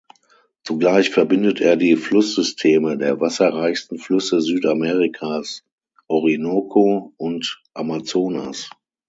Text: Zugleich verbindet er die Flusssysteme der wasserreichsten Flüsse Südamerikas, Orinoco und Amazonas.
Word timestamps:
Zugleich 0.63 1.11
verbindet 1.11 1.61
er 1.61 1.75
die 1.77 1.95
Flusssysteme 1.95 2.97
der 2.97 3.19
wasserreichsten 3.21 3.99
Flüsse 3.99 4.41
Südamerikas, 4.41 5.63
Orinoco 6.07 7.13
und 7.17 7.61
Amazonas. 7.75 8.67